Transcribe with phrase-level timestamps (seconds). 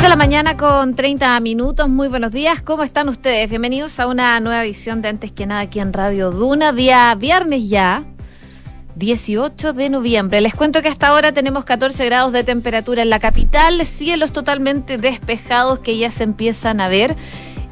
[0.00, 1.86] 6 de la mañana con 30 minutos.
[1.90, 2.62] Muy buenos días.
[2.62, 3.50] ¿Cómo están ustedes?
[3.50, 7.68] Bienvenidos a una nueva edición de Antes que nada aquí en Radio Duna, día viernes
[7.68, 8.04] ya.
[8.96, 10.40] 18 de noviembre.
[10.40, 14.96] Les cuento que hasta ahora tenemos 14 grados de temperatura en la capital, cielos totalmente
[14.96, 17.14] despejados que ya se empiezan a ver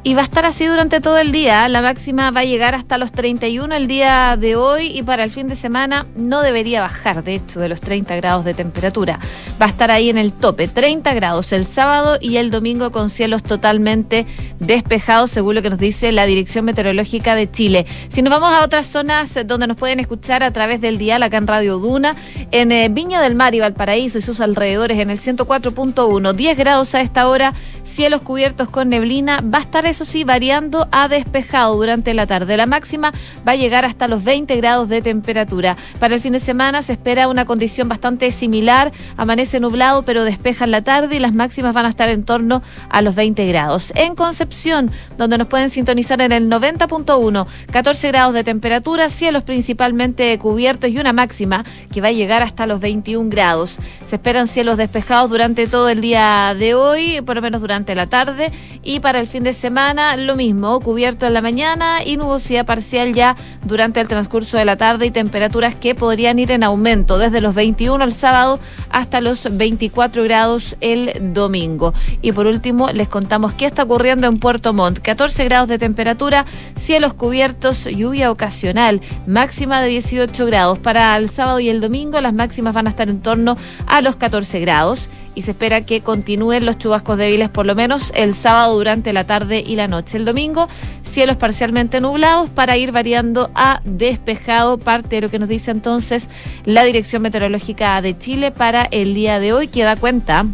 [0.03, 1.67] y va a estar así durante todo el día.
[1.67, 5.31] La máxima va a llegar hasta los 31 el día de hoy y para el
[5.31, 9.19] fin de semana no debería bajar, de hecho, de los 30 grados de temperatura.
[9.61, 13.09] Va a estar ahí en el tope, 30 grados el sábado y el domingo con
[13.09, 14.25] cielos totalmente
[14.59, 17.85] despejados, según lo que nos dice la Dirección Meteorológica de Chile.
[18.07, 21.37] Si nos vamos a otras zonas donde nos pueden escuchar a través del dial acá
[21.37, 22.15] en Radio Duna,
[22.51, 26.95] en eh, Viña del Mar y Valparaíso y sus alrededores en el 104.1, 10 grados
[26.95, 31.75] a esta hora, cielos cubiertos con neblina, va a estar eso sí, variando a despejado
[31.75, 32.55] durante la tarde.
[32.57, 33.11] La máxima
[33.47, 35.77] va a llegar hasta los 20 grados de temperatura.
[35.99, 38.91] Para el fin de semana se espera una condición bastante similar.
[39.17, 42.61] Amanece nublado, pero despeja en la tarde y las máximas van a estar en torno
[42.89, 43.91] a los 20 grados.
[43.95, 50.37] En Concepción, donde nos pueden sintonizar en el 90.1, 14 grados de temperatura, cielos principalmente
[50.37, 53.77] cubiertos y una máxima que va a llegar hasta los 21 grados.
[54.05, 58.05] Se esperan cielos despejados durante todo el día de hoy, por lo menos durante la
[58.05, 58.51] tarde,
[58.83, 59.78] y para el fin de semana
[60.17, 64.75] lo mismo, cubierto en la mañana y nubosidad parcial ya durante el transcurso de la
[64.75, 69.47] tarde y temperaturas que podrían ir en aumento desde los 21 el sábado hasta los
[69.57, 71.93] 24 grados el domingo.
[72.21, 74.99] Y por último, les contamos qué está ocurriendo en Puerto Montt.
[74.99, 80.79] 14 grados de temperatura, cielos cubiertos, lluvia ocasional, máxima de 18 grados.
[80.79, 83.55] Para el sábado y el domingo las máximas van a estar en torno
[83.87, 88.11] a los 14 grados y se espera que continúen los chubascos débiles por lo menos
[88.13, 90.17] el sábado durante la tarde y la noche.
[90.17, 90.67] El domingo,
[91.01, 96.27] cielos parcialmente nublados para ir variando a despejado, parte de lo que nos dice entonces
[96.65, 100.45] la Dirección Meteorológica de Chile para el día de hoy, que da cuenta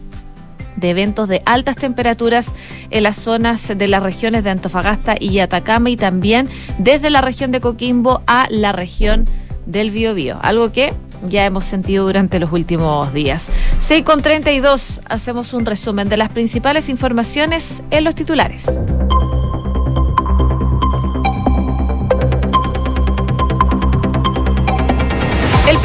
[0.76, 2.52] de eventos de altas temperaturas
[2.92, 6.48] en las zonas de las regiones de Antofagasta y Atacama y también
[6.78, 9.26] desde la región de Coquimbo a la región
[9.66, 10.94] del Biobío, algo que
[11.30, 13.46] ya hemos sentido durante los últimos días.
[13.80, 18.66] 6 con 32, hacemos un resumen de las principales informaciones en los titulares.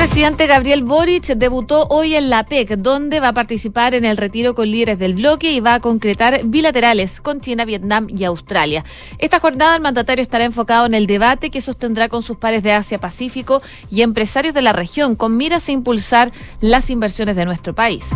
[0.01, 4.55] Presidente Gabriel Boric debutó hoy en la PEC, donde va a participar en el retiro
[4.55, 8.83] con líderes del bloque y va a concretar bilaterales con China, Vietnam y Australia.
[9.19, 12.73] Esta jornada el mandatario estará enfocado en el debate que sostendrá con sus pares de
[12.73, 16.33] Asia-Pacífico y empresarios de la región, con miras a impulsar
[16.63, 18.07] las inversiones de nuestro país.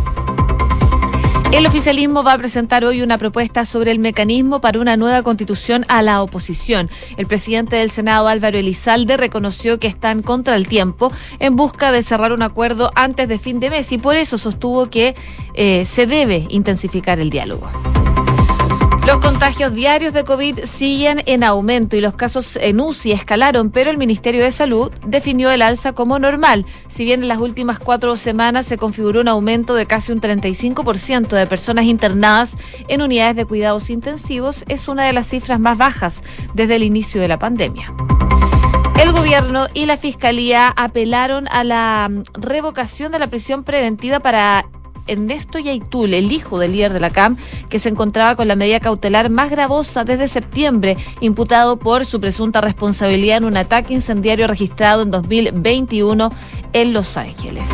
[1.54, 5.84] El oficialismo va a presentar hoy una propuesta sobre el mecanismo para una nueva constitución
[5.86, 6.90] a la oposición.
[7.16, 12.02] El presidente del Senado, Álvaro Elizalde, reconoció que están contra el tiempo en busca de
[12.02, 15.14] cerrar un acuerdo antes de fin de mes y por eso sostuvo que
[15.54, 17.70] eh, se debe intensificar el diálogo.
[19.06, 23.90] Los contagios diarios de COVID siguen en aumento y los casos en UCI escalaron, pero
[23.90, 26.64] el Ministerio de Salud definió el alza como normal.
[26.88, 31.28] Si bien en las últimas cuatro semanas se configuró un aumento de casi un 35%
[31.28, 32.56] de personas internadas
[32.88, 36.22] en unidades de cuidados intensivos, es una de las cifras más bajas
[36.54, 37.92] desde el inicio de la pandemia.
[38.98, 44.64] El gobierno y la fiscalía apelaron a la revocación de la prisión preventiva para
[45.06, 47.36] Ernesto Yaitul, el hijo del líder de la CAM,
[47.68, 52.60] que se encontraba con la medida cautelar más gravosa desde septiembre, imputado por su presunta
[52.60, 56.32] responsabilidad en un ataque incendiario registrado en 2021
[56.72, 57.68] en Los Ángeles.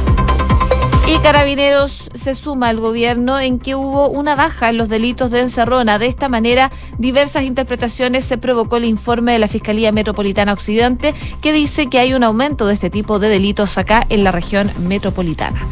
[1.12, 5.40] Y Carabineros se suma al gobierno en que hubo una baja en los delitos de
[5.40, 5.98] encerrona.
[5.98, 11.52] De esta manera, diversas interpretaciones se provocó el informe de la Fiscalía Metropolitana Occidente que
[11.52, 15.66] dice que hay un aumento de este tipo de delitos acá en la región metropolitana.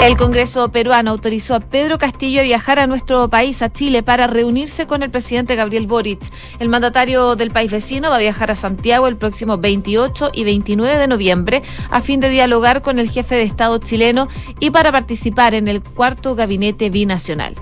[0.00, 4.26] El Congreso peruano autorizó a Pedro Castillo a viajar a nuestro país, a Chile, para
[4.26, 6.22] reunirse con el presidente Gabriel Boric.
[6.58, 10.96] El mandatario del país vecino va a viajar a Santiago el próximo 28 y 29
[10.96, 14.28] de noviembre a fin de dialogar con el jefe de Estado chileno
[14.58, 17.54] y para participar en el cuarto gabinete binacional.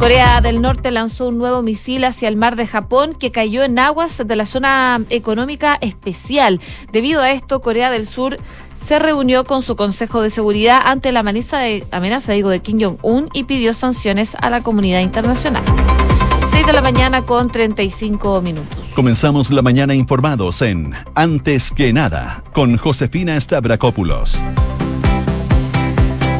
[0.00, 3.78] Corea del Norte lanzó un nuevo misil hacia el mar de Japón que cayó en
[3.78, 6.58] aguas de la zona económica especial.
[6.90, 8.38] Debido a esto, Corea del Sur
[8.84, 12.78] se reunió con su Consejo de Seguridad ante la amenaza de, amenaza, digo, de Kim
[12.80, 15.62] Jong-un y pidió sanciones a la comunidad internacional.
[16.50, 18.76] 6 de la mañana con 35 minutos.
[18.94, 24.38] Comenzamos la mañana informados en Antes que nada con Josefina Stavrakopoulos.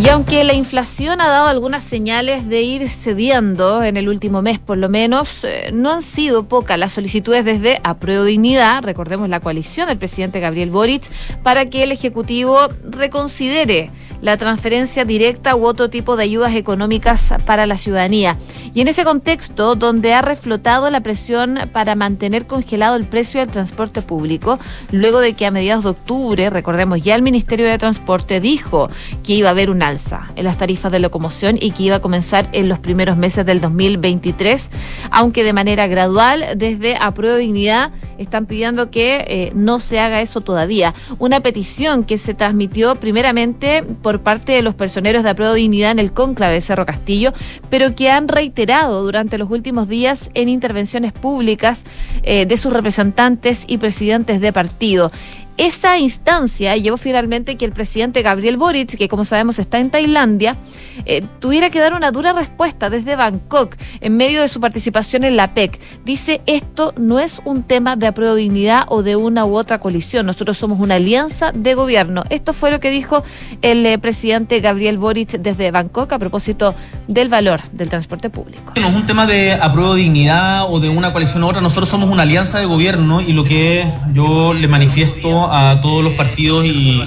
[0.00, 4.58] Y aunque la inflación ha dado algunas señales de ir cediendo en el último mes,
[4.58, 9.40] por lo menos, eh, no han sido pocas las solicitudes desde Apruebo Dignidad, recordemos la
[9.40, 11.02] coalición del presidente Gabriel Boric,
[11.42, 17.66] para que el Ejecutivo reconsidere la transferencia directa u otro tipo de ayudas económicas para
[17.66, 18.36] la ciudadanía.
[18.74, 23.50] Y en ese contexto, donde ha reflotado la presión para mantener congelado el precio del
[23.50, 24.58] transporte público,
[24.92, 28.90] luego de que a mediados de octubre, recordemos ya el Ministerio de Transporte dijo
[29.22, 32.00] que iba a haber un alza en las tarifas de locomoción y que iba a
[32.00, 34.70] comenzar en los primeros meses del 2023,
[35.10, 40.40] aunque de manera gradual desde Apruebo Dignidad están pidiendo que eh, no se haga eso
[40.40, 40.94] todavía.
[41.18, 46.00] Una petición que se transmitió primeramente por parte de los personeros de Apruebo Dignidad en
[46.00, 47.32] el cónclave de Cerro Castillo,
[47.70, 51.84] pero que han reiterado durante los últimos días en intervenciones públicas
[52.24, 55.12] eh, de sus representantes y presidentes de partido.
[55.60, 60.56] Esta instancia llevó finalmente que el presidente Gabriel Boric, que como sabemos está en Tailandia,
[61.04, 65.36] eh, tuviera que dar una dura respuesta desde Bangkok en medio de su participación en
[65.36, 65.78] la PEC.
[66.02, 70.24] Dice, esto no es un tema de apruebo dignidad o de una u otra colisión,
[70.24, 72.24] nosotros somos una alianza de gobierno.
[72.30, 73.22] Esto fue lo que dijo
[73.60, 76.74] el eh, presidente Gabriel Boric desde Bangkok a propósito
[77.06, 78.72] del valor del transporte público.
[78.76, 82.08] No es un tema de apruebo dignidad o de una coalición u otra, nosotros somos
[82.08, 83.84] una alianza de gobierno y lo que
[84.14, 87.02] yo le manifiesto a todos los partidos y,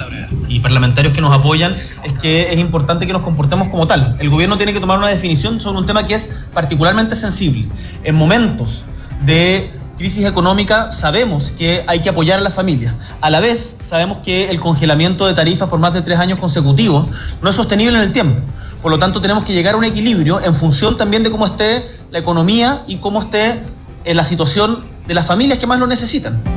[0.62, 4.16] parlamentarios que nos apoyan es que es importante que nos comportemos como tal.
[4.18, 7.66] El gobierno tiene que tomar una definición sobre un tema que es particularmente sensible.
[8.02, 8.84] En momentos
[9.26, 12.94] de crisis económica sabemos que hay que apoyar a las familias.
[13.20, 17.06] A la vez sabemos que el congelamiento de tarifas por más de tres años consecutivos
[17.42, 18.40] no es sostenible en el tiempo.
[18.80, 21.84] Por lo tanto, tenemos que llegar a un equilibrio en función también de cómo esté
[22.10, 23.60] la economía y cómo esté
[24.04, 26.53] eh, la situación de las familias que más lo necesitan.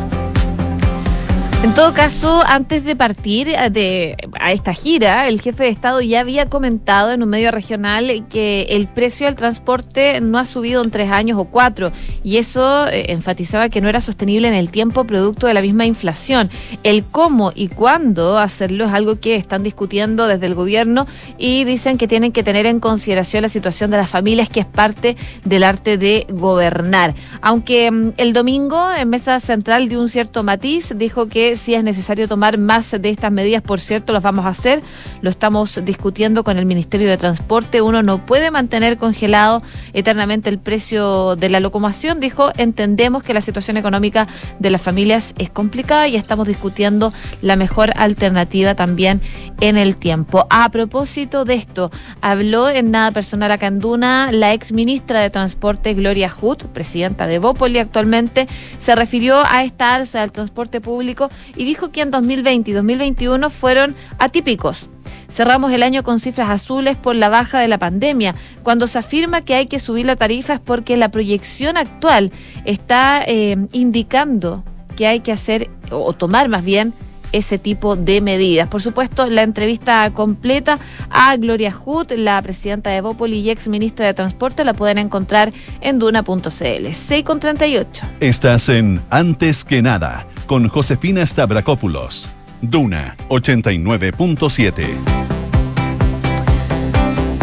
[1.64, 6.02] En todo caso, antes de partir eh, de, a esta gira, el jefe de Estado
[6.02, 10.84] ya había comentado en un medio regional que el precio del transporte no ha subido
[10.84, 11.92] en tres años o cuatro,
[12.24, 15.88] y eso eh, enfatizaba que no era sostenible en el tiempo producto de la misma
[15.88, 16.50] inflación.
[16.84, 21.08] El cómo y cuándo hacerlo es algo que están discutiendo desde el gobierno
[21.40, 24.68] y dicen que tienen que tener en consideración la situación de las familias, que es
[24.68, 27.16] parte del arte de gobernar.
[27.42, 31.84] Aunque mm, el domingo en Mesa Central dio un cierto matiz, dijo que si es
[31.84, 34.82] necesario tomar más de estas medidas, por cierto, las vamos a hacer.
[35.22, 37.82] Lo estamos discutiendo con el Ministerio de Transporte.
[37.82, 39.62] Uno no puede mantener congelado
[39.94, 42.20] eternamente el precio de la locomoción.
[42.20, 44.28] Dijo, entendemos que la situación económica
[44.60, 49.22] de las familias es complicada y estamos discutiendo la mejor alternativa también
[49.62, 50.48] en el tiempo.
[50.50, 51.92] A propósito de esto,
[52.22, 57.40] habló en nada personal a Canduna la ex ministra de Transporte Gloria Hood, presidenta de
[57.40, 58.48] Bópoli actualmente,
[58.78, 63.50] se refirió a esta alza del transporte público y dijo que en 2020 y 2021
[63.50, 64.90] fueron atípicos.
[65.30, 68.36] Cerramos el año con cifras azules por la baja de la pandemia.
[68.64, 72.32] Cuando se afirma que hay que subir la tarifa es porque la proyección actual
[72.66, 74.64] está eh, indicando
[74.96, 76.94] que hay que hacer o tomar más bien
[77.32, 78.68] ese tipo de medidas.
[78.68, 80.80] Por supuesto, la entrevista completa
[81.10, 85.54] a Gloria Hood, la presidenta de Bópoli y ex ministra de Transporte, la pueden encontrar
[85.82, 86.94] en duna.cl.
[86.94, 88.06] 6 con 38.
[88.20, 92.30] Estás en Antes que nada con Josefina Stavrakopoulos.
[92.62, 95.37] Duna 89.7.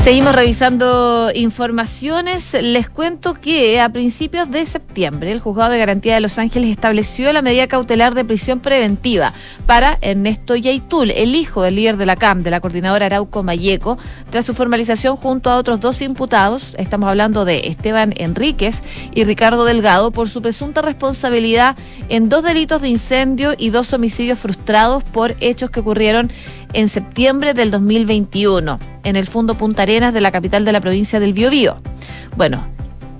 [0.05, 2.53] Seguimos revisando informaciones.
[2.61, 7.33] Les cuento que a principios de septiembre el Juzgado de Garantía de Los Ángeles estableció
[7.33, 9.33] la medida cautelar de prisión preventiva
[9.65, 13.97] para Ernesto Yaitul, el hijo del líder de la CAM, de la coordinadora Arauco Mayeco,
[14.29, 16.75] tras su formalización junto a otros dos imputados.
[16.77, 18.83] Estamos hablando de Esteban Enríquez
[19.15, 21.77] y Ricardo Delgado por su presunta responsabilidad
[22.11, 26.31] en dos delitos de incendio y dos homicidios frustrados por hechos que ocurrieron
[26.75, 31.21] en septiembre del 2021 en el Fondo Punta Arenas de la capital de la provincia
[31.21, 31.79] del Biobío.
[32.37, 32.67] Bueno,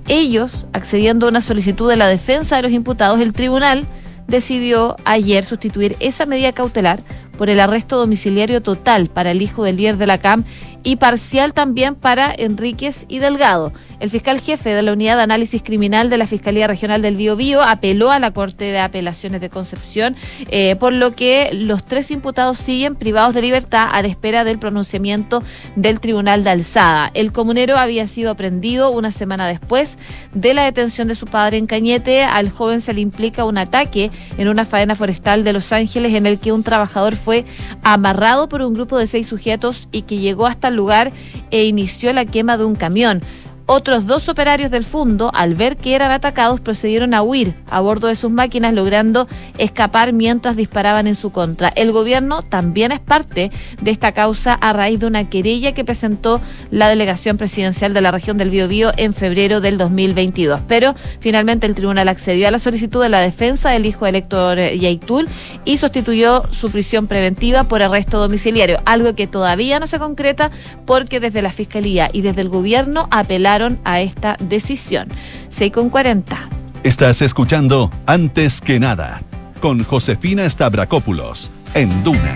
[0.07, 3.87] ellos, accediendo a una solicitud de la defensa de los imputados, el tribunal
[4.27, 6.99] decidió ayer sustituir esa medida cautelar
[7.37, 10.43] por el arresto domiciliario total para el hijo del líder de la CAM
[10.85, 13.73] y parcial también para Enríquez y Delgado.
[13.99, 17.63] El fiscal jefe de la Unidad de Análisis Criminal de la Fiscalía Regional del Biobío
[17.63, 20.15] apeló a la Corte de Apelaciones de Concepción,
[20.51, 24.59] eh, por lo que los tres imputados siguen privados de libertad a la espera del
[24.59, 25.41] pronunciamiento
[25.75, 27.09] del Tribunal de Alzada.
[27.15, 29.97] El comunero había sido aprendido una semana después
[30.35, 32.23] de la detención de su padre en Cañete.
[32.23, 36.27] Al joven se le implica un ataque en una faena forestal de Los Ángeles en
[36.27, 37.43] el que un trabajador fue
[37.81, 41.11] amarrado por un grupo de seis sujetos y que llegó hasta el lugar
[41.49, 43.21] e inició la quema de un camión.
[43.67, 48.07] Otros dos operarios del fondo, al ver que eran atacados, procedieron a huir a bordo
[48.07, 51.69] de sus máquinas, logrando escapar mientras disparaban en su contra.
[51.69, 53.49] El gobierno también es parte
[53.81, 58.11] de esta causa a raíz de una querella que presentó la delegación presidencial de la
[58.11, 60.59] región del Biobío en febrero del 2022.
[60.67, 64.59] Pero finalmente el tribunal accedió a la solicitud de la defensa del hijo del Héctor
[64.59, 65.27] Yaitul
[65.65, 70.51] y sustituyó su prisión preventiva por arresto domiciliario, algo que todavía no se concreta
[70.85, 75.07] porque desde la Fiscalía y desde el gobierno apelaron a esta decisión.
[75.49, 76.49] 6 con 40.
[76.83, 79.21] Estás escuchando Antes que nada
[79.61, 82.35] con Josefina Stavrakopoulos en Duna.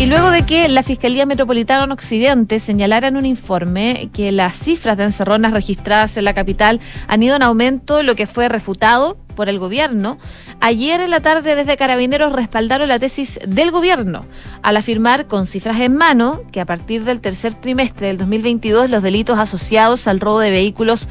[0.00, 4.56] Y luego de que la Fiscalía Metropolitana en Occidente señalara en un informe que las
[4.56, 9.18] cifras de encerronas registradas en la capital han ido en aumento, lo que fue refutado
[9.36, 10.16] por el gobierno,
[10.62, 14.24] ayer en la tarde desde Carabineros respaldaron la tesis del gobierno
[14.62, 19.02] al afirmar con cifras en mano que a partir del tercer trimestre del 2022 los
[19.02, 21.08] delitos asociados al robo de vehículos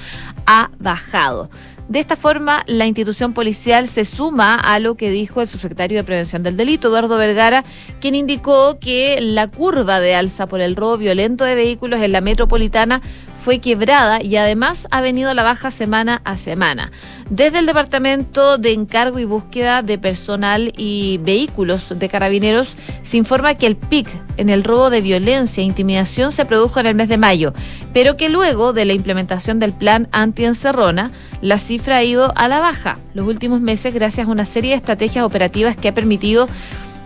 [0.47, 1.51] ha bajado.
[1.89, 6.03] De esta forma, la institución policial se suma a lo que dijo el subsecretario de
[6.03, 7.63] Prevención del Delito, Eduardo Vergara,
[7.99, 12.21] quien indicó que la curva de alza por el robo violento de vehículos en la
[12.21, 13.01] metropolitana
[13.43, 16.91] fue quebrada y además ha venido a la baja semana a semana.
[17.29, 23.53] Desde el Departamento de Encargo y Búsqueda de Personal y Vehículos de Carabineros se informa
[23.53, 27.07] que el pic en el robo de violencia e intimidación se produjo en el mes
[27.07, 27.53] de mayo,
[27.93, 32.59] pero que luego de la implementación del plan anti-encerrona, la cifra ha ido a la
[32.59, 36.47] baja los últimos meses gracias a una serie de estrategias operativas que ha permitido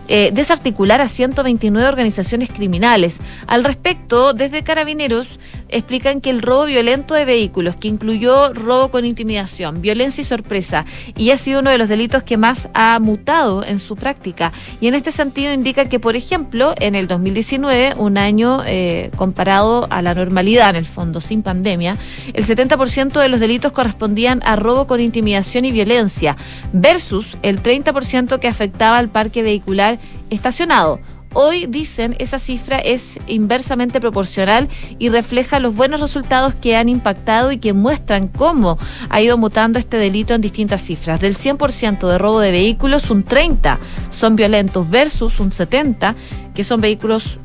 [0.08, 3.16] eh, desarticular a 129 organizaciones criminales.
[3.46, 9.04] Al respecto, desde Carabineros explican que el robo violento de vehículos, que incluyó robo con
[9.04, 10.84] intimidación, violencia y sorpresa,
[11.16, 14.52] y ha sido uno de los delitos que más ha mutado en su práctica.
[14.80, 19.86] Y en este sentido indica que, por ejemplo, en el 2019, un año eh, comparado
[19.90, 21.96] a la normalidad, en el fondo, sin pandemia,
[22.32, 26.36] el 70% de los delitos correspondían a robo con intimidación y violencia,
[26.72, 29.98] versus el 30% que afectaba al parque vehicular
[30.30, 31.00] estacionado.
[31.36, 34.68] Hoy dicen esa cifra es inversamente proporcional
[35.00, 38.78] y refleja los buenos resultados que han impactado y que muestran cómo
[39.10, 41.20] ha ido mutando este delito en distintas cifras.
[41.20, 46.14] Del 100% de robo de vehículos, un 30 son violentos versus un 70
[46.54, 47.40] que son vehículos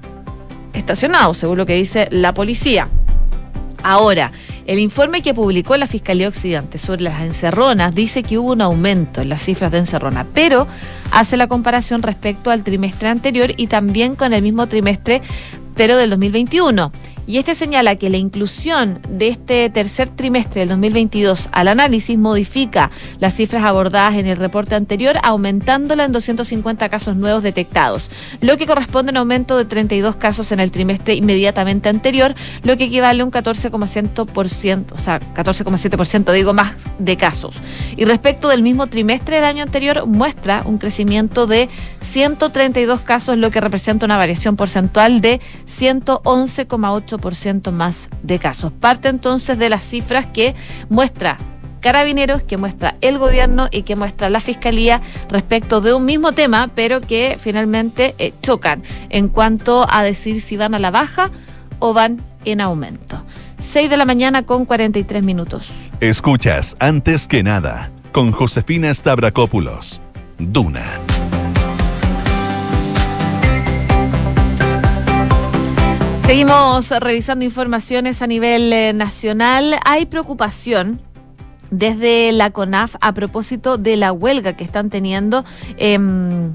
[0.74, 2.88] estacionados, según lo que dice la policía.
[3.82, 4.32] Ahora,
[4.70, 9.20] el informe que publicó la Fiscalía Occidente sobre las encerronas dice que hubo un aumento
[9.20, 10.68] en las cifras de encerrona, pero
[11.10, 15.24] hace la comparación respecto al trimestre anterior y también con el mismo trimestre,
[15.76, 16.92] pero del 2021.
[17.30, 22.90] Y este señala que la inclusión de este tercer trimestre del 2022 al análisis modifica
[23.20, 28.10] las cifras abordadas en el reporte anterior, aumentándola en 250 casos nuevos detectados,
[28.42, 32.34] lo que corresponde a un aumento de 32 casos en el trimestre inmediatamente anterior,
[32.64, 37.58] lo que equivale a un 14,7%, o sea, 14,7% digo más de casos.
[37.96, 41.70] Y respecto del mismo trimestre del año anterior, muestra un crecimiento de
[42.02, 48.72] 132 casos, lo que representa una variación porcentual de 111,8% ciento más de casos.
[48.72, 50.56] Parte entonces de las cifras que
[50.90, 51.38] muestra
[51.80, 56.70] Carabineros, que muestra el gobierno y que muestra la Fiscalía respecto de un mismo tema,
[56.76, 61.32] pero que finalmente eh, chocan en cuanto a decir si van a la baja
[61.80, 63.24] o van en aumento.
[63.60, 65.70] 6 de la mañana con 43 minutos.
[66.00, 70.02] Escuchas antes que nada con Josefina Stavrakopoulos.
[70.38, 70.86] Duna
[76.30, 79.80] Seguimos revisando informaciones a nivel eh, nacional.
[79.84, 81.02] Hay preocupación
[81.72, 85.44] desde la CONAF a propósito de la huelga que están teniendo
[85.78, 86.54] em,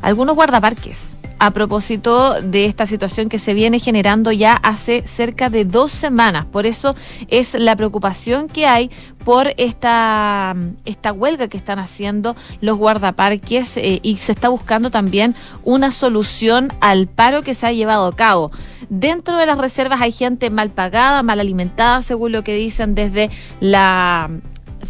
[0.00, 5.64] algunos guardaparques a propósito de esta situación que se viene generando ya hace cerca de
[5.64, 6.44] dos semanas.
[6.44, 6.94] Por eso
[7.28, 8.90] es la preocupación que hay
[9.24, 15.34] por esta, esta huelga que están haciendo los guardaparques eh, y se está buscando también
[15.64, 18.50] una solución al paro que se ha llevado a cabo.
[18.90, 23.30] Dentro de las reservas hay gente mal pagada, mal alimentada, según lo que dicen desde
[23.60, 24.28] la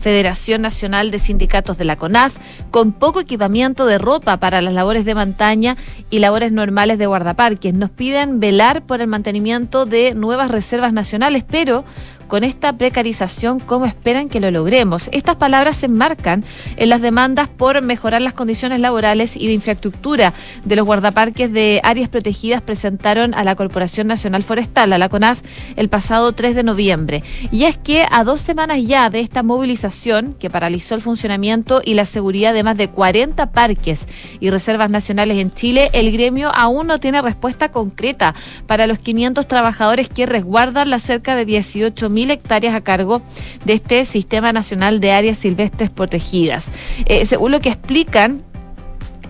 [0.01, 2.39] Federación Nacional de Sindicatos de la CONAF,
[2.71, 5.77] con poco equipamiento de ropa para las labores de montaña
[6.09, 7.75] y labores normales de guardaparques.
[7.75, 11.85] Nos piden velar por el mantenimiento de nuevas reservas nacionales, pero
[12.31, 15.11] con esta precarización, ¿cómo esperan que lo logremos?
[15.13, 16.45] Estas palabras se enmarcan
[16.77, 20.33] en las demandas por mejorar las condiciones laborales y de infraestructura
[20.65, 25.43] de los guardaparques de áreas protegidas presentaron a la Corporación Nacional Forestal, a la CONAF,
[25.75, 27.25] el pasado 3 de noviembre.
[27.51, 31.95] Y es que a dos semanas ya de esta movilización que paralizó el funcionamiento y
[31.95, 34.07] la seguridad de más de 40 parques
[34.39, 38.37] y reservas nacionales en Chile, el gremio aún no tiene respuesta concreta
[38.69, 43.23] para los 500 trabajadores que resguardan las cerca de 18.000 2.000 hectáreas a cargo
[43.65, 46.71] de este Sistema Nacional de Áreas Silvestres Protegidas.
[47.07, 48.43] Eh, según lo que explican,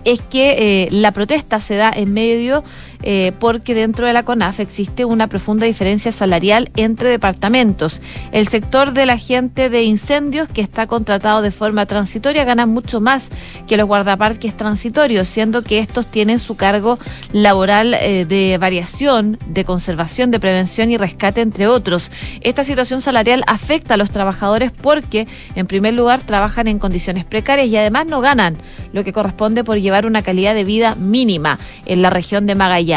[0.03, 2.63] es que eh, la protesta se da en medio
[3.03, 8.01] eh, porque dentro de la CONAF existe una profunda diferencia salarial entre departamentos.
[8.31, 13.01] El sector de la gente de incendios que está contratado de forma transitoria gana mucho
[13.01, 13.29] más
[13.67, 16.99] que los guardaparques transitorios, siendo que estos tienen su cargo
[17.31, 22.11] laboral eh, de variación, de conservación, de prevención y rescate, entre otros.
[22.41, 27.67] Esta situación salarial afecta a los trabajadores porque, en primer lugar, trabajan en condiciones precarias
[27.67, 28.57] y además no ganan
[28.93, 32.90] lo que corresponde por llevar una calidad de vida mínima en la región de Magallanes.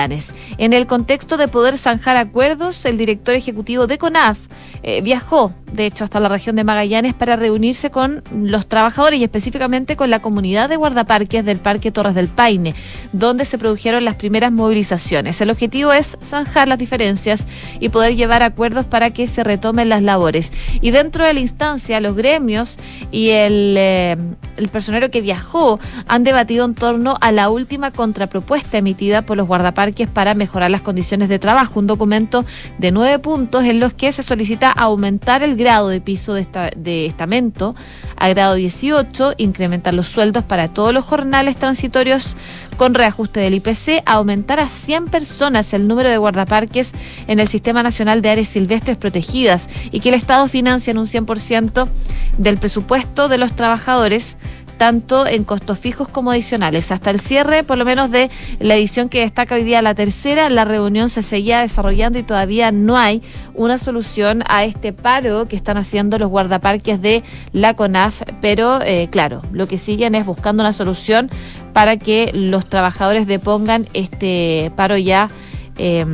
[0.59, 4.39] En el contexto de poder zanjar acuerdos, el director ejecutivo de CONAF
[4.83, 9.25] eh, viajó, de hecho, hasta la región de Magallanes para reunirse con los trabajadores y
[9.25, 12.75] específicamente con la comunidad de guardaparques del Parque Torres del Paine,
[13.13, 15.41] donde se produjeron las primeras movilizaciones.
[15.41, 17.47] El objetivo es zanjar las diferencias
[17.81, 20.53] y poder llevar acuerdos para que se retomen las labores.
[20.81, 22.79] Y dentro de la instancia, los gremios
[23.11, 24.17] y el, eh,
[24.57, 29.49] el personero que viajó han debatido en torno a la última contrapropuesta emitida por los
[29.49, 31.81] guardaparques para mejorar las condiciones de trabajo.
[31.81, 32.45] Un documento
[32.79, 36.71] de nueve puntos en los que se solicita aumentar el grado de piso de, esta,
[36.77, 37.75] de estamento
[38.17, 42.37] a grado 18, incrementar los sueldos para todos los jornales transitorios
[42.77, 46.93] con reajuste del IPC, aumentar a 100 personas el número de guardaparques
[47.27, 51.07] en el Sistema Nacional de Áreas Silvestres Protegidas y que el Estado financie en un
[51.07, 51.89] 100%
[52.37, 54.37] del presupuesto de los trabajadores
[54.77, 56.91] tanto en costos fijos como adicionales.
[56.91, 60.49] Hasta el cierre, por lo menos de la edición que destaca hoy día la tercera,
[60.51, 63.23] la reunión se seguía desarrollando y todavía no hay
[63.55, 69.09] una solución a este paro que están haciendo los guardaparques de la CONAF, pero eh,
[69.11, 71.31] claro, lo que siguen es buscando una solución
[71.73, 75.31] para que los trabajadores depongan este paro ya.
[75.77, 76.05] Eh,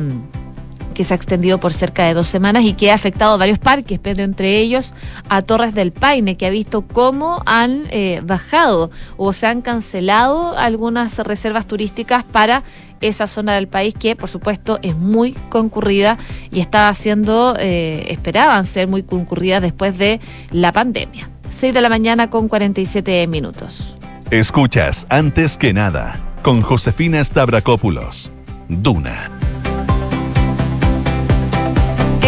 [1.01, 3.57] que se ha extendido por cerca de dos semanas y que ha afectado a varios
[3.57, 4.93] parques, pero entre ellos
[5.29, 10.55] a Torres del Paine, que ha visto cómo han eh, bajado o se han cancelado
[10.55, 12.61] algunas reservas turísticas para
[13.01, 16.19] esa zona del país que por supuesto es muy concurrida
[16.51, 20.19] y estaba siendo, eh, esperaban ser muy concurrida después de
[20.51, 21.31] la pandemia.
[21.49, 23.97] 6 de la mañana con 47 minutos.
[24.29, 28.31] Escuchas antes que nada con Josefina Stavrakopoulos.
[28.69, 29.40] Duna.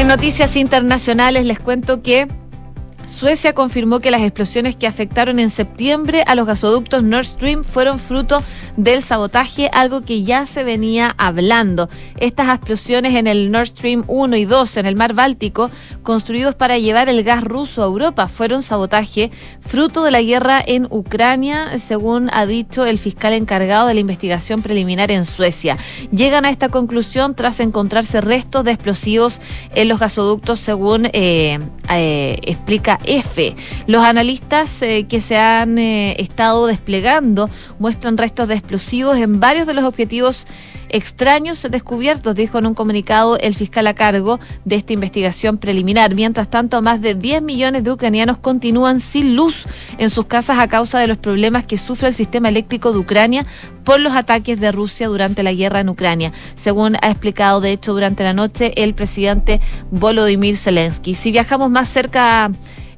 [0.03, 2.27] En noticias internacionales les cuento que
[3.13, 7.99] Suecia confirmó que las explosiones que afectaron en septiembre a los gasoductos Nord Stream fueron
[7.99, 8.41] fruto
[8.75, 11.89] del sabotaje, algo que ya se venía hablando.
[12.17, 15.69] Estas explosiones en el Nord Stream 1 y 2 en el mar Báltico,
[16.01, 20.87] construidos para llevar el gas ruso a Europa, fueron sabotaje fruto de la guerra en
[20.89, 25.77] Ucrania, según ha dicho el fiscal encargado de la investigación preliminar en Suecia.
[26.11, 29.39] Llegan a esta conclusión tras encontrarse restos de explosivos
[29.75, 31.59] en los gasoductos, según eh,
[31.91, 33.55] eh, explica F.
[33.87, 39.67] Los analistas eh, que se han eh, estado desplegando muestran restos de explosivos en varios
[39.67, 40.45] de los objetivos
[40.93, 46.13] extraños descubiertos, dijo en un comunicado el fiscal a cargo de esta investigación preliminar.
[46.13, 49.65] Mientras tanto, más de 10 millones de ucranianos continúan sin luz
[49.97, 53.47] en sus casas a causa de los problemas que sufre el sistema eléctrico de Ucrania
[53.83, 57.93] por los ataques de Rusia durante la guerra en Ucrania, según ha explicado de hecho
[57.93, 61.15] durante la noche el presidente Volodymyr Zelensky.
[61.15, 62.51] Si viajamos más cerca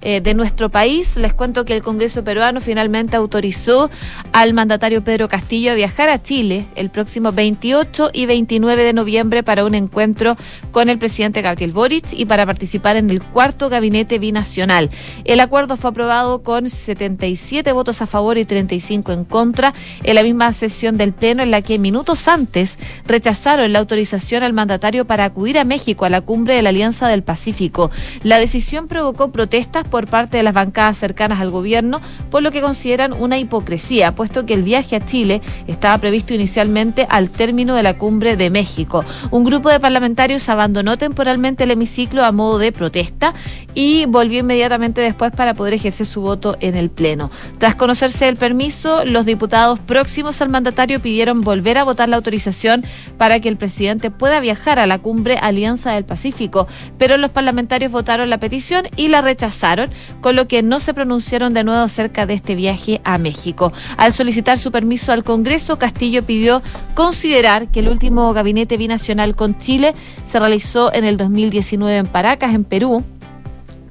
[0.07, 1.17] eh, de nuestro país.
[1.17, 3.89] Les cuento que el Congreso peruano finalmente autorizó
[4.33, 9.41] al mandatario Pedro Castillo a viajar a Chile el próximo 28 y 29 de noviembre
[9.41, 10.37] para un encuentro
[10.69, 14.91] con el presidente Gabriel Boric y para participar en el cuarto gabinete binacional.
[15.23, 20.21] El acuerdo fue aprobado con 77 votos a favor y 35 en contra en la
[20.21, 25.25] misma sesión del Pleno en la que minutos antes rechazaron la autorización al mandatario para
[25.25, 27.89] acudir a México a la cumbre de la Alianza del Pacífico.
[28.21, 33.13] La decisión provocó protestas parte de las bancadas cercanas al gobierno, por lo que consideran
[33.13, 37.97] una hipocresía, puesto que el viaje a Chile estaba previsto inicialmente al término de la
[37.97, 39.05] cumbre de México.
[39.31, 43.33] Un grupo de parlamentarios abandonó temporalmente el hemiciclo a modo de protesta
[43.73, 47.31] y volvió inmediatamente después para poder ejercer su voto en el Pleno.
[47.57, 52.83] Tras conocerse el permiso, los diputados próximos al mandatario pidieron volver a votar la autorización
[53.17, 57.91] para que el presidente pueda viajar a la cumbre Alianza del Pacífico, pero los parlamentarios
[57.91, 59.84] votaron la petición y la rechazaron
[60.21, 63.71] con lo que no se pronunciaron de nuevo acerca de este viaje a México.
[63.97, 66.61] Al solicitar su permiso al Congreso, Castillo pidió
[66.93, 69.95] considerar que el último gabinete binacional con Chile
[70.25, 73.03] se realizó en el 2019 en Paracas, en Perú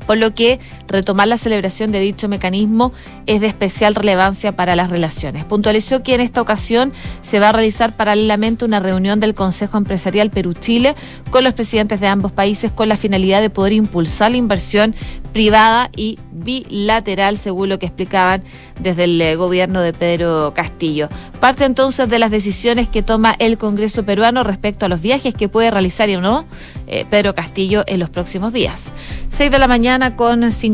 [0.07, 2.92] por lo que retomar la celebración de dicho mecanismo
[3.27, 5.44] es de especial relevancia para las relaciones.
[5.44, 6.92] Puntualizó que en esta ocasión
[7.23, 10.94] se va a realizar paralelamente una reunión del Consejo Empresarial Perú-Chile
[11.31, 14.94] con los presidentes de ambos países con la finalidad de poder impulsar la inversión
[15.33, 18.42] privada y bilateral, según lo que explicaban
[18.81, 21.09] desde el eh, gobierno de Pedro Castillo.
[21.40, 25.49] Parte entonces de las decisiones que toma el Congreso peruano respecto a los viajes que
[25.49, 26.44] puede realizar y no
[26.87, 28.92] eh, Pedro Castillo en los próximos días.
[29.29, 30.73] 6 de la mañana con 50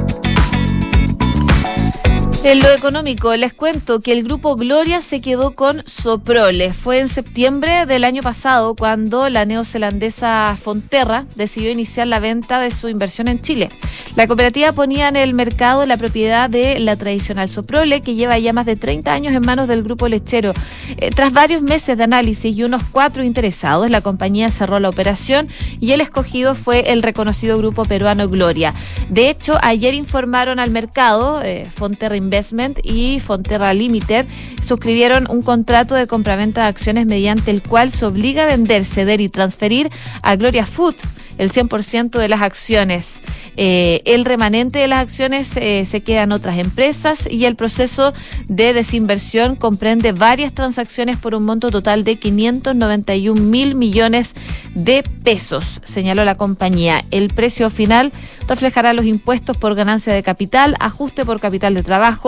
[2.43, 6.73] En lo económico, les cuento que el grupo Gloria se quedó con Soprole.
[6.73, 12.71] Fue en septiembre del año pasado cuando la neozelandesa Fonterra decidió iniciar la venta de
[12.71, 13.69] su inversión en Chile.
[14.15, 18.53] La cooperativa ponía en el mercado la propiedad de la tradicional Soprole, que lleva ya
[18.53, 20.51] más de 30 años en manos del grupo lechero.
[20.97, 25.47] Eh, tras varios meses de análisis y unos cuatro interesados, la compañía cerró la operación
[25.79, 28.73] y el escogido fue el reconocido grupo peruano Gloria.
[29.09, 34.25] De hecho, ayer informaron al mercado, eh, Fonterra Investment y Fonterra Limited
[34.65, 39.19] suscribieron un contrato de compraventa de acciones mediante el cual se obliga a vender, ceder
[39.19, 39.89] y transferir
[40.21, 40.95] a Gloria Food
[41.37, 43.21] el 100% de las acciones.
[43.57, 48.13] Eh, el remanente de las acciones eh, se queda en otras empresas y el proceso
[48.47, 54.35] de desinversión comprende varias transacciones por un monto total de 591 mil millones
[54.75, 57.03] de pesos, señaló la compañía.
[57.09, 58.13] El precio final
[58.47, 62.20] reflejará los impuestos por ganancia de capital, ajuste por capital de trabajo,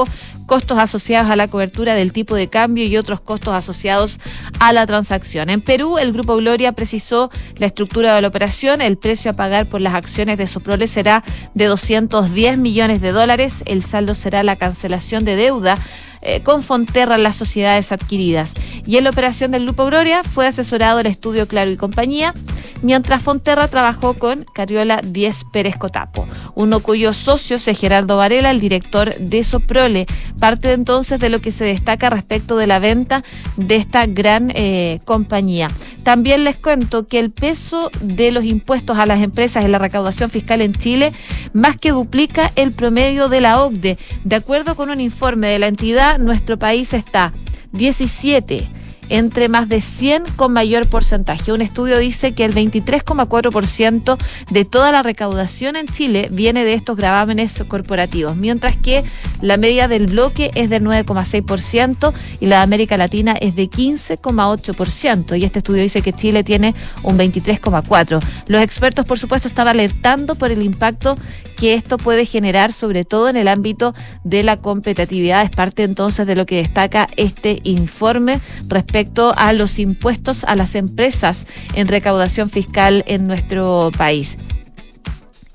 [0.45, 4.19] costos asociados a la cobertura del tipo de cambio y otros costos asociados
[4.59, 5.49] a la transacción.
[5.49, 8.81] En Perú, el Grupo Gloria precisó la estructura de la operación.
[8.81, 13.63] El precio a pagar por las acciones de Soprole será de 210 millones de dólares.
[13.65, 15.77] El saldo será la cancelación de deuda
[16.23, 18.53] eh, con Fonterra las sociedades adquiridas.
[18.85, 22.33] Y en la operación del Grupo Gloria fue asesorado el estudio Claro y compañía,
[22.81, 28.59] mientras Fonterra trabajó con Cariola Diez Pérez Cotapo, uno cuyo socio es Gerardo Varela, el
[28.59, 30.05] director de Soprole.
[30.39, 33.23] Parte entonces de lo que se destaca respecto de la venta
[33.57, 35.69] de esta gran eh, compañía.
[36.03, 40.29] También les cuento que el peso de los impuestos a las empresas en la recaudación
[40.29, 41.13] fiscal en Chile
[41.53, 43.97] más que duplica el promedio de la OCDE.
[44.23, 47.33] De acuerdo con un informe de la entidad, nuestro país está.
[47.71, 48.82] 17
[49.13, 51.51] entre más de 100 con mayor porcentaje.
[51.51, 54.17] Un estudio dice que el 23,4%
[54.49, 59.03] de toda la recaudación en Chile viene de estos gravámenes corporativos, mientras que
[59.39, 65.39] la media del bloque es del 9,6% y la de América Latina es de 15,8%.
[65.39, 66.73] Y este estudio dice que Chile tiene
[67.03, 68.19] un 23,4%.
[68.47, 71.19] Los expertos, por supuesto, están alertando por el impacto
[71.55, 75.43] que esto puede generar, sobre todo en el ámbito de la competitividad.
[75.43, 79.02] Es parte entonces de lo que destaca este informe respecto
[79.35, 84.37] a los impuestos a las empresas en recaudación fiscal en nuestro país.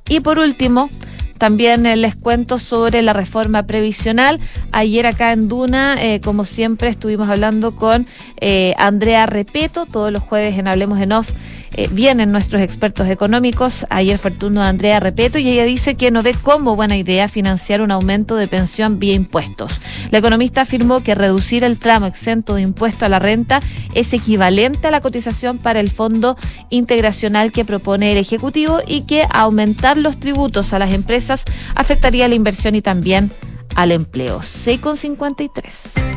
[0.09, 0.89] Y por último,
[1.39, 4.41] también eh, les cuento sobre la reforma previsional.
[4.73, 8.07] Ayer acá en Duna, eh, como siempre, estuvimos hablando con
[8.41, 11.31] eh, Andrea Repeto, todos los jueves en Hablemos en Off.
[11.93, 13.87] vienen nuestros expertos económicos.
[13.91, 16.97] Ayer fue el turno de Andrea Repeto y ella dice que no ve como buena
[16.97, 19.71] idea financiar un aumento de pensión vía impuestos.
[20.11, 23.61] La economista afirmó que reducir el tramo exento de impuesto a la renta
[23.95, 26.37] es equivalente a la cotización para el fondo
[26.71, 31.28] integracional que propone el Ejecutivo y que aumentar los tributos a las empresas
[31.75, 33.31] afectaría la inversión y también
[33.75, 34.41] al empleo.
[34.41, 36.09] 6,53.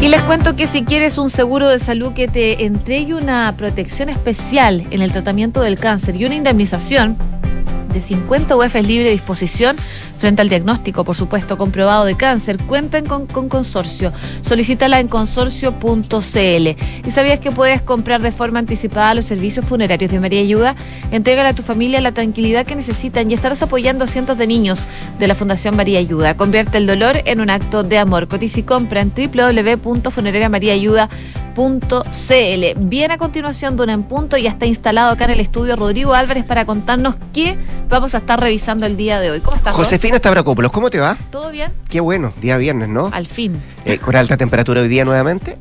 [0.00, 4.08] Y les cuento que si quieres un seguro de salud que te entregue una protección
[4.08, 7.16] especial en el tratamiento del cáncer y una indemnización
[7.92, 9.74] de 50 UF libre disposición,
[10.18, 12.56] frente al diagnóstico, por supuesto, comprobado de cáncer.
[12.64, 14.12] Cuenten con, consorcio.
[14.42, 16.36] Solicítala en consorcio.cl.
[17.06, 20.76] ¿Y sabías que puedes comprar de forma anticipada los servicios funerarios de María Ayuda?
[21.10, 24.84] Entrégale a tu familia la tranquilidad que necesitan y estarás apoyando a cientos de niños
[25.18, 26.36] de la Fundación María Ayuda.
[26.36, 28.28] Convierte el dolor en un acto de amor.
[28.28, 29.10] Cotiza y compra en
[31.56, 32.86] www.funerariamariaayuda.cl.
[32.86, 36.14] Bien a continuación de un en punto ya está instalado acá en el estudio Rodrigo
[36.14, 37.56] Álvarez para contarnos qué
[37.88, 39.40] vamos a estar revisando el día de hoy.
[39.40, 39.74] ¿Cómo estás?
[39.74, 41.16] Josefina Stavrakopoulos, ¿cómo te va?
[41.30, 41.72] ¿Todo bien?
[41.88, 43.10] Qué bueno, día viernes, ¿no?
[43.12, 43.60] Al fin.
[43.84, 45.58] Eh, ¿Con alta temperatura hoy día nuevamente?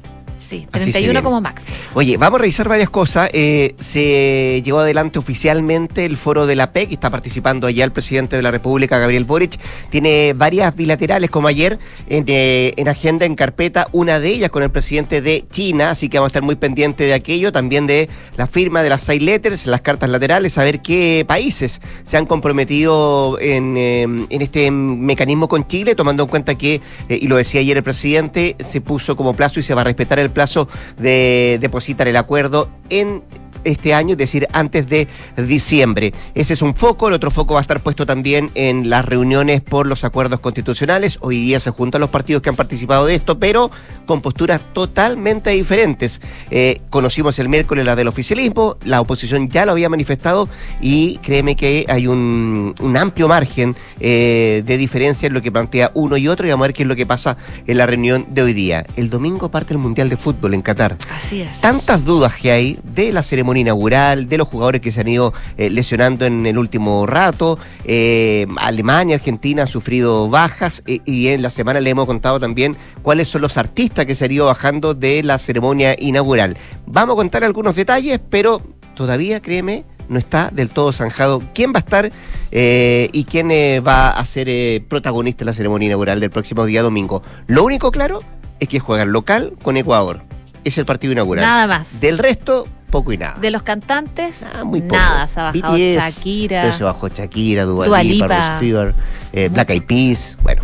[0.47, 1.75] Sí, 31 como máximo.
[1.95, 3.31] Oye, vamos a revisar varias cosas.
[3.33, 8.35] Eh, se llevó adelante oficialmente el foro de la PEC, está participando allá el presidente
[8.35, 9.59] de la República, Gabriel Boric.
[9.89, 11.79] Tiene varias bilaterales, como ayer,
[12.09, 16.09] en, eh, en, agenda, en carpeta, una de ellas con el presidente de China, así
[16.09, 19.21] que vamos a estar muy pendientes de aquello, también de la firma de las side
[19.21, 24.69] letters, las cartas laterales, a ver qué países se han comprometido en, eh, en este
[24.69, 29.15] mecanismo con Chile, tomando en cuenta que, y lo decía ayer el presidente, se puso
[29.15, 30.67] como plazo y se va a respetar el plazo
[30.99, 33.23] de depositar el acuerdo en
[33.65, 36.13] este año, es decir, antes de diciembre.
[36.33, 39.61] Ese es un foco, el otro foco va a estar puesto también en las reuniones
[39.61, 41.17] por los acuerdos constitucionales.
[41.21, 43.71] Hoy día se juntan los partidos que han participado de esto, pero
[44.05, 46.21] con posturas totalmente diferentes.
[46.51, 50.47] Eh, conocimos el miércoles la del oficialismo, la oposición ya lo había manifestado
[50.81, 55.91] y créeme que hay un, un amplio margen eh, de diferencia en lo que plantea
[55.93, 58.27] uno y otro y vamos a ver qué es lo que pasa en la reunión
[58.29, 58.85] de hoy día.
[58.95, 60.97] El domingo parte el Mundial de Fútbol en Qatar.
[61.15, 61.61] Así es.
[61.61, 65.33] Tantas dudas que hay de la ceremonia inaugural, de los jugadores que se han ido
[65.57, 67.57] eh, lesionando en el último rato.
[67.83, 72.77] Eh, Alemania, Argentina han sufrido bajas eh, y en la semana le hemos contado también
[73.01, 76.57] cuáles son los artistas que se han ido bajando de la ceremonia inaugural.
[76.85, 78.61] Vamos a contar algunos detalles, pero
[78.95, 82.11] todavía, créeme, no está del todo zanjado quién va a estar
[82.51, 87.23] y quién va a ser protagonista en la ceremonia inaugural del próximo día domingo.
[87.47, 88.19] Lo único claro
[88.59, 90.34] es que juegan local con Ecuador.
[90.65, 91.45] Es el partido inaugural.
[91.45, 92.01] Nada más.
[92.01, 93.35] Del resto, poco y nada.
[93.39, 94.95] De los cantantes, Ah, muy poco.
[94.97, 95.27] nada.
[95.29, 96.61] Se ha bajado BTS, Shakira.
[96.63, 98.93] Pero se bajó Shakira, Dua, Dua Lipa, Stewart,
[99.31, 100.37] eh, Black Eyed Peas.
[100.43, 100.63] Bueno,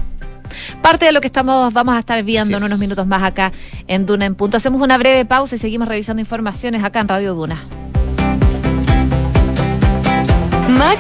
[0.82, 3.54] Parte de lo que estamos vamos a estar viendo en unos minutos más acá
[3.88, 4.58] en Duna en Punto.
[4.58, 7.64] Hacemos una breve pausa y seguimos revisando informaciones acá en Radio Duna.
[10.70, 11.00] Maca